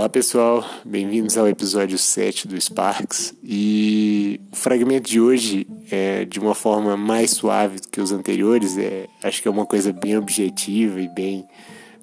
[0.00, 3.34] Olá pessoal, bem-vindos ao episódio 7 do Sparks.
[3.44, 8.78] E o fragmento de hoje é de uma forma mais suave do que os anteriores,
[8.78, 11.46] é, acho que é uma coisa bem objetiva e bem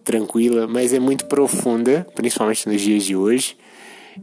[0.04, 3.57] tranquila, mas é muito profunda, principalmente nos dias de hoje.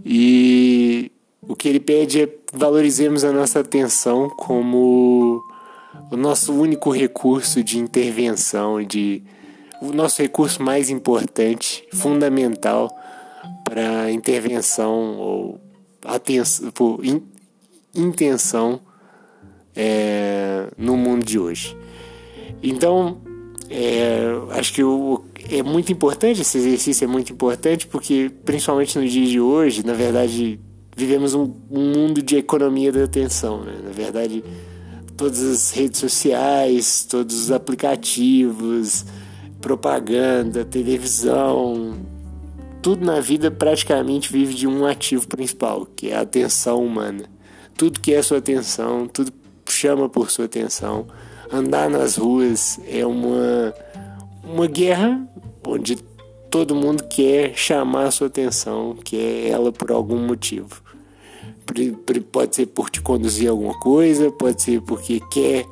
[0.06, 1.10] E
[1.42, 5.42] o que ele pede é valorizemos a nossa atenção como
[6.12, 9.20] o nosso único recurso de intervenção, de
[9.82, 12.88] o nosso recurso mais importante, fundamental
[13.74, 15.60] para intervenção ou
[16.04, 17.20] atenção, por in,
[17.92, 18.78] intenção
[19.74, 21.76] é, no mundo de hoje.
[22.62, 23.20] Então,
[23.68, 29.08] é, acho que o, é muito importante, esse exercício é muito importante, porque principalmente no
[29.08, 30.60] dia de hoje, na verdade,
[30.96, 33.64] vivemos um, um mundo de economia da atenção.
[33.64, 33.74] Né?
[33.82, 34.44] Na verdade,
[35.16, 39.04] todas as redes sociais, todos os aplicativos,
[39.60, 42.13] propaganda, televisão,
[42.84, 47.24] tudo na vida praticamente vive de um ativo principal, que é a atenção humana.
[47.78, 49.32] Tudo que é sua atenção, tudo
[49.66, 51.06] chama por sua atenção.
[51.50, 53.74] Andar nas ruas é uma,
[54.44, 55.26] uma guerra
[55.66, 55.96] onde
[56.50, 60.82] todo mundo quer chamar sua atenção, quer ela por algum motivo.
[62.30, 65.64] Pode ser por te conduzir alguma coisa, pode ser porque quer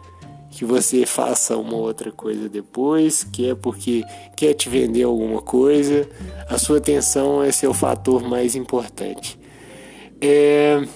[0.52, 4.04] que você faça uma outra coisa depois, que é porque
[4.36, 6.06] quer te vender alguma coisa,
[6.48, 9.38] a sua atenção é seu fator mais importante.
[10.20, 10.86] É...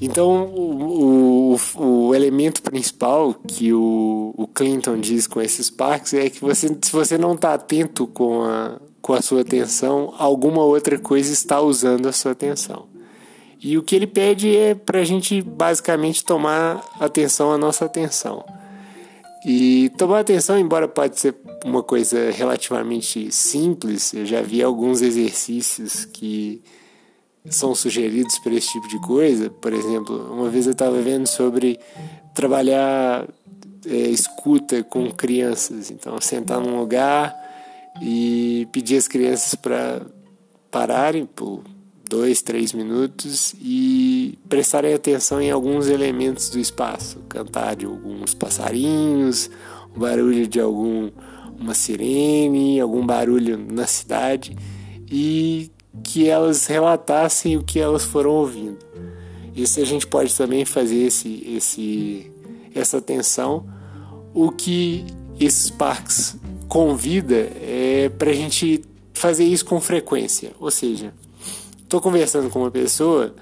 [0.00, 6.28] Então, o, o, o, elemento principal que o, o, Clinton diz com esses parques é
[6.28, 10.98] que você, se você não está atento com a, com a sua atenção, alguma outra
[10.98, 12.93] coisa está usando a sua atenção.
[13.64, 18.44] E o que ele pede é para a gente basicamente tomar atenção à nossa atenção.
[19.46, 21.34] E tomar atenção, embora pode ser
[21.64, 26.62] uma coisa relativamente simples, eu já vi alguns exercícios que
[27.48, 29.48] são sugeridos para esse tipo de coisa.
[29.48, 31.80] Por exemplo, uma vez eu estava vendo sobre
[32.34, 33.26] trabalhar
[33.86, 35.90] é, escuta com crianças.
[35.90, 37.34] Então, sentar num lugar
[38.02, 40.02] e pedir às crianças para
[40.70, 41.62] pararem por
[42.08, 49.50] dois, três minutos e prestarem atenção em alguns elementos do espaço, cantar de alguns passarinhos,
[49.94, 51.10] o barulho de algum
[51.58, 54.56] uma sirene, algum barulho na cidade
[55.10, 55.70] e
[56.02, 58.78] que elas relatassem o que elas foram ouvindo.
[59.54, 62.30] Isso a gente pode também fazer esse, esse,
[62.74, 63.64] essa atenção.
[64.34, 65.04] O que
[65.38, 66.36] esses parques
[66.68, 68.82] convida é para a gente
[69.12, 71.14] fazer isso com frequência, ou seja,
[71.94, 73.32] Estou conversando com uma pessoa,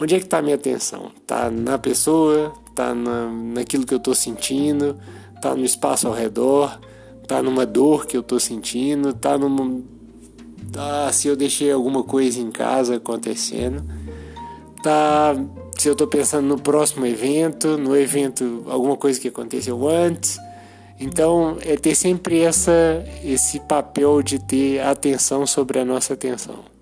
[0.00, 1.10] onde é que está a minha atenção?
[1.20, 2.52] Está na pessoa?
[2.70, 4.96] Está na, naquilo que eu estou sentindo?
[5.34, 6.78] Está no espaço ao redor?
[7.20, 9.08] Está numa dor que eu estou sentindo?
[9.08, 9.82] Está numa...
[10.70, 13.82] Tá, se eu deixei alguma coisa em casa acontecendo?
[14.84, 15.34] Tá
[15.76, 20.38] se eu estou pensando no próximo evento, no evento, alguma coisa que aconteceu antes.
[21.00, 26.76] Então, é ter sempre essa, esse papel de ter atenção sobre a nossa atenção.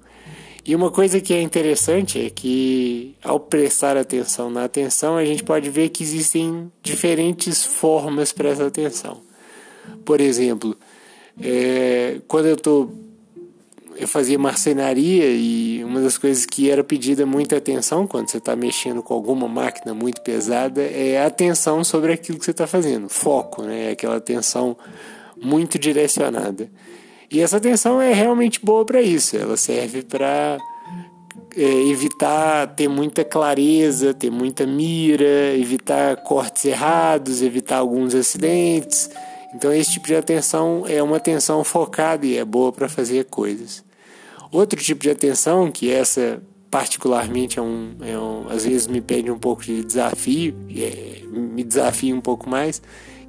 [0.66, 5.44] E uma coisa que é interessante é que, ao prestar atenção na atenção, a gente
[5.44, 9.20] pode ver que existem diferentes formas para essa atenção.
[10.06, 10.74] Por exemplo,
[11.38, 12.88] é, quando eu tô,
[13.94, 18.56] eu fazia marcenaria e uma das coisas que era pedida muita atenção quando você está
[18.56, 23.10] mexendo com alguma máquina muito pesada é a atenção sobre aquilo que você está fazendo,
[23.10, 23.90] foco, né?
[23.90, 24.74] Aquela atenção
[25.36, 26.70] muito direcionada.
[27.30, 29.36] E essa atenção é realmente boa para isso.
[29.36, 30.58] Ela serve para
[31.56, 39.10] é, evitar ter muita clareza, ter muita mira, evitar cortes errados, evitar alguns acidentes.
[39.54, 43.84] Então, esse tipo de atenção é uma atenção focada e é boa para fazer coisas.
[44.50, 49.30] Outro tipo de atenção, que essa particularmente é um, é um, às vezes me pede
[49.30, 52.82] um pouco de desafio, é, me desafia um pouco mais,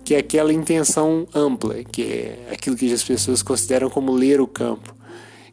[0.05, 4.45] que é aquela intenção ampla, que é aquilo que as pessoas consideram como ler o
[4.45, 4.95] campo.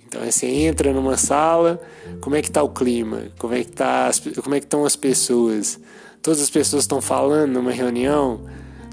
[0.06, 1.81] Então você entra numa sala,
[2.20, 3.22] como é que está o clima?
[3.38, 4.10] Como é que tá,
[4.43, 5.81] como é que estão as pessoas?
[6.20, 8.43] Todas as pessoas estão falando numa reunião?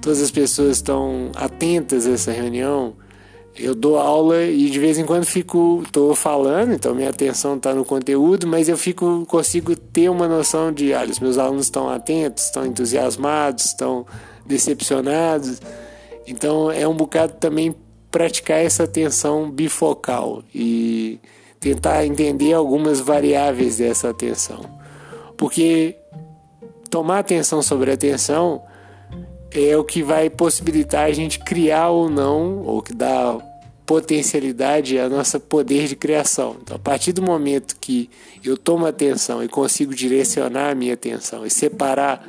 [0.01, 2.95] Todas as pessoas estão atentas a essa reunião?
[3.53, 7.75] Eu dou aula e de vez em quando fico, estou falando, então minha atenção está
[7.75, 11.89] no conteúdo, mas eu fico, consigo ter uma noção de, olha, os meus alunos estão
[11.89, 14.05] atentos, estão entusiasmados, estão
[14.49, 15.61] decepcionados.
[16.27, 17.73] Então é um bocado também
[18.11, 21.19] praticar essa atenção bifocal e
[21.59, 24.61] tentar entender algumas variáveis dessa atenção.
[25.37, 25.95] Porque
[26.89, 28.63] tomar atenção sobre atenção
[29.51, 33.37] é o que vai possibilitar a gente criar ou não, ou que dá
[33.85, 36.57] potencialidade, a nossa poder de criação.
[36.61, 38.07] Então, a partir do momento que
[38.43, 42.27] eu tomo atenção e consigo direcionar a minha atenção e separar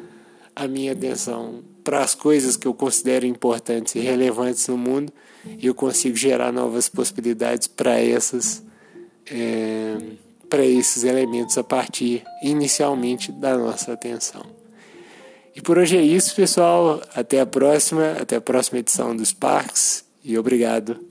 [0.57, 5.13] a minha atenção para as coisas que eu considero importantes e relevantes no mundo,
[5.61, 8.63] eu consigo gerar novas possibilidades para essas
[9.31, 9.97] é,
[10.49, 14.45] para esses elementos a partir inicialmente da nossa atenção.
[15.55, 17.01] E por hoje é isso, pessoal.
[17.15, 21.10] Até a próxima, até a próxima edição dos Parques e obrigado.